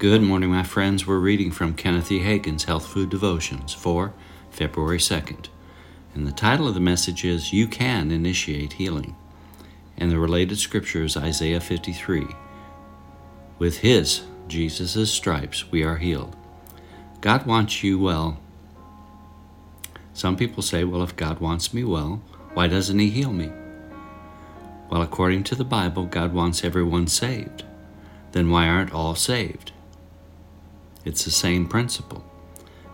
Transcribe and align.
Good 0.00 0.22
morning, 0.22 0.48
my 0.48 0.62
friends. 0.62 1.06
We're 1.06 1.18
reading 1.18 1.50
from 1.50 1.74
Kenneth 1.74 2.10
E. 2.10 2.20
Hagin's 2.20 2.64
Health 2.64 2.86
Food 2.86 3.10
Devotions 3.10 3.74
for 3.74 4.14
February 4.50 4.96
2nd. 4.96 5.48
And 6.14 6.26
the 6.26 6.32
title 6.32 6.66
of 6.66 6.72
the 6.72 6.80
message 6.80 7.22
is 7.22 7.52
You 7.52 7.68
Can 7.68 8.10
Initiate 8.10 8.72
Healing. 8.72 9.14
And 9.98 10.10
the 10.10 10.18
related 10.18 10.56
scripture 10.56 11.04
is 11.04 11.18
Isaiah 11.18 11.60
53. 11.60 12.28
With 13.58 13.80
His, 13.80 14.22
Jesus' 14.48 15.12
stripes, 15.12 15.70
we 15.70 15.84
are 15.84 15.98
healed. 15.98 16.34
God 17.20 17.44
wants 17.44 17.84
you 17.84 17.98
well. 17.98 18.40
Some 20.14 20.34
people 20.34 20.62
say, 20.62 20.82
well, 20.82 21.02
if 21.02 21.14
God 21.14 21.40
wants 21.40 21.74
me 21.74 21.84
well, 21.84 22.22
why 22.54 22.68
doesn't 22.68 22.98
He 22.98 23.10
heal 23.10 23.34
me? 23.34 23.52
Well, 24.88 25.02
according 25.02 25.44
to 25.44 25.54
the 25.54 25.62
Bible, 25.62 26.06
God 26.06 26.32
wants 26.32 26.64
everyone 26.64 27.06
saved. 27.06 27.64
Then 28.32 28.48
why 28.48 28.66
aren't 28.66 28.94
all 28.94 29.14
saved? 29.14 29.72
It's 31.04 31.24
the 31.24 31.30
same 31.30 31.66
principle 31.66 32.24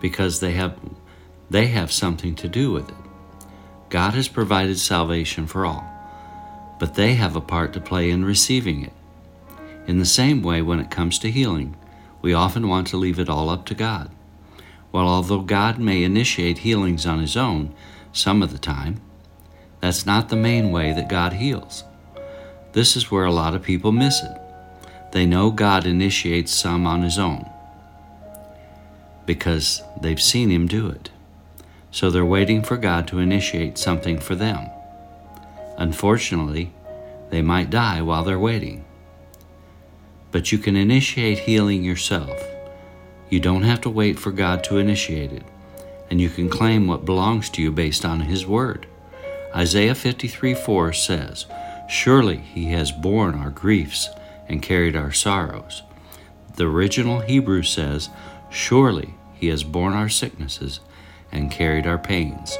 because 0.00 0.40
they 0.40 0.52
have 0.52 0.78
they 1.48 1.68
have 1.68 1.90
something 1.90 2.34
to 2.36 2.48
do 2.48 2.72
with 2.72 2.88
it. 2.88 2.94
God 3.88 4.14
has 4.14 4.28
provided 4.28 4.78
salvation 4.78 5.46
for 5.46 5.64
all, 5.64 5.84
but 6.78 6.94
they 6.94 7.14
have 7.14 7.36
a 7.36 7.40
part 7.40 7.72
to 7.72 7.80
play 7.80 8.10
in 8.10 8.24
receiving 8.24 8.82
it. 8.82 8.92
In 9.86 9.98
the 9.98 10.06
same 10.06 10.42
way, 10.42 10.60
when 10.60 10.80
it 10.80 10.90
comes 10.90 11.18
to 11.20 11.30
healing, 11.30 11.76
we 12.20 12.34
often 12.34 12.68
want 12.68 12.88
to 12.88 12.96
leave 12.96 13.18
it 13.18 13.28
all 13.28 13.48
up 13.48 13.64
to 13.66 13.74
God. 13.74 14.10
Well, 14.92 15.08
although 15.08 15.40
God 15.40 15.78
may 15.78 16.02
initiate 16.02 16.58
healings 16.58 17.06
on 17.06 17.20
His 17.20 17.36
own 17.36 17.74
some 18.12 18.42
of 18.42 18.52
the 18.52 18.58
time, 18.58 19.00
that's 19.80 20.04
not 20.04 20.28
the 20.28 20.36
main 20.36 20.70
way 20.70 20.92
that 20.92 21.08
God 21.08 21.34
heals. 21.34 21.84
This 22.72 22.96
is 22.96 23.10
where 23.10 23.24
a 23.24 23.32
lot 23.32 23.54
of 23.54 23.62
people 23.62 23.92
miss 23.92 24.22
it. 24.22 24.38
They 25.12 25.24
know 25.24 25.50
God 25.50 25.86
initiates 25.86 26.52
some 26.52 26.86
on 26.86 27.02
His 27.02 27.18
own 27.18 27.48
because 29.26 29.82
they've 30.00 30.20
seen 30.20 30.50
Him 30.50 30.66
do 30.66 30.88
it. 30.88 31.10
So 31.90 32.10
they're 32.10 32.24
waiting 32.24 32.62
for 32.62 32.76
God 32.76 33.06
to 33.08 33.18
initiate 33.18 33.78
something 33.78 34.18
for 34.18 34.34
them. 34.34 34.68
Unfortunately, 35.76 36.72
they 37.30 37.42
might 37.42 37.70
die 37.70 38.02
while 38.02 38.24
they're 38.24 38.38
waiting. 38.38 38.84
But 40.30 40.52
you 40.52 40.58
can 40.58 40.76
initiate 40.76 41.40
healing 41.40 41.84
yourself. 41.84 42.42
You 43.30 43.40
don't 43.40 43.62
have 43.62 43.80
to 43.82 43.90
wait 43.90 44.18
for 44.18 44.30
God 44.30 44.62
to 44.64 44.78
initiate 44.78 45.32
it, 45.32 45.44
and 46.10 46.20
you 46.20 46.28
can 46.28 46.48
claim 46.48 46.86
what 46.86 47.04
belongs 47.04 47.48
to 47.50 47.62
you 47.62 47.72
based 47.72 48.04
on 48.04 48.20
His 48.20 48.46
Word. 48.46 48.86
Isaiah 49.54 49.94
53 49.94 50.54
4 50.54 50.92
says, 50.92 51.46
Surely 51.88 52.38
He 52.38 52.66
has 52.66 52.92
borne 52.92 53.34
our 53.34 53.50
griefs 53.50 54.08
and 54.48 54.62
carried 54.62 54.96
our 54.96 55.12
sorrows. 55.12 55.82
The 56.56 56.66
original 56.66 57.20
Hebrew 57.20 57.62
says, 57.62 58.10
Surely 58.50 59.14
He 59.44 59.50
has 59.50 59.62
borne 59.62 59.92
our 59.92 60.08
sicknesses 60.08 60.80
and 61.30 61.50
carried 61.50 61.86
our 61.86 61.98
pains. 61.98 62.56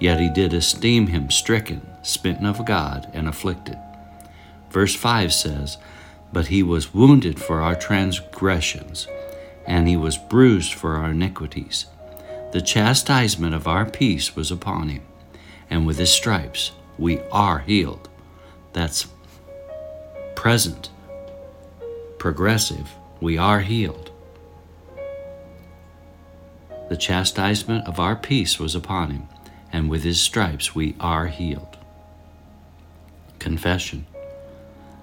Yet 0.00 0.18
He 0.18 0.28
did 0.28 0.52
esteem 0.52 1.06
Him 1.06 1.30
stricken, 1.30 1.86
smitten 2.02 2.44
of 2.44 2.66
God, 2.66 3.08
and 3.12 3.28
afflicted. 3.28 3.78
Verse 4.68 4.96
5 4.96 5.32
says, 5.32 5.78
But 6.32 6.48
He 6.48 6.60
was 6.60 6.92
wounded 6.92 7.38
for 7.38 7.60
our 7.60 7.76
transgressions, 7.76 9.06
and 9.64 9.86
He 9.86 9.96
was 9.96 10.18
bruised 10.18 10.74
for 10.74 10.96
our 10.96 11.12
iniquities. 11.12 11.86
The 12.50 12.62
chastisement 12.62 13.54
of 13.54 13.68
our 13.68 13.88
peace 13.88 14.34
was 14.34 14.50
upon 14.50 14.88
Him, 14.88 15.02
and 15.70 15.86
with 15.86 15.98
His 15.98 16.10
stripes 16.10 16.72
we 16.98 17.20
are 17.30 17.60
healed. 17.60 18.08
That's 18.72 19.06
present, 20.34 20.90
progressive. 22.18 22.90
We 23.20 23.38
are 23.38 23.60
healed. 23.60 24.11
The 26.92 26.98
chastisement 26.98 27.86
of 27.88 27.98
our 27.98 28.14
peace 28.14 28.58
was 28.58 28.74
upon 28.74 29.12
him, 29.12 29.28
and 29.72 29.88
with 29.88 30.04
his 30.04 30.20
stripes 30.20 30.74
we 30.74 30.94
are 31.00 31.28
healed. 31.28 31.78
Confession 33.38 34.04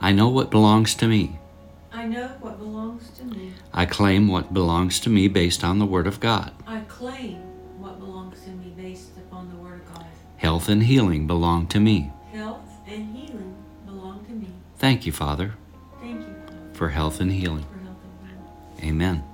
I 0.00 0.12
know 0.12 0.28
what 0.28 0.48
belongs 0.48 0.94
to 0.94 1.08
me. 1.08 1.40
I 1.92 2.06
know 2.06 2.28
what 2.40 2.60
belongs 2.60 3.10
to 3.18 3.24
me. 3.24 3.54
I 3.74 3.86
claim 3.86 4.28
what 4.28 4.54
belongs 4.54 5.00
to 5.00 5.10
me 5.10 5.26
based 5.26 5.64
on 5.64 5.80
the 5.80 5.84
Word 5.84 6.06
of 6.06 6.20
God. 6.20 6.52
I 6.68 6.82
claim 6.86 7.38
what 7.80 7.98
belongs 7.98 8.40
to 8.44 8.50
me 8.50 8.72
based 8.76 9.16
upon 9.16 9.50
the 9.50 9.56
Word 9.56 9.80
of 9.80 9.92
God. 9.92 10.06
Health 10.36 10.68
and 10.68 10.84
healing 10.84 11.26
belong 11.26 11.66
to 11.66 11.80
me. 11.80 12.12
Health 12.32 12.70
and 12.86 13.12
healing 13.16 13.56
belong 13.86 14.24
to 14.26 14.30
me. 14.30 14.46
Thank 14.78 15.04
you, 15.04 15.10
Father, 15.10 15.54
Thank 16.00 16.20
you 16.20 16.32
Father, 16.46 16.56
for 16.74 16.88
health 16.90 17.20
and 17.20 17.32
healing. 17.32 17.64
for 17.64 17.78
health 17.80 17.98
and 18.04 18.30
healing. 18.30 18.88
Amen. 18.88 19.24